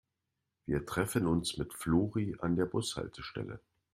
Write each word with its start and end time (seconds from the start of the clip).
Wir 0.65 0.83
treffen 0.87 1.27
uns 1.27 1.57
mit 1.59 1.75
Flori 1.75 2.35
an 2.39 2.55
der 2.55 2.65
Bushaltestelle. 2.65 3.59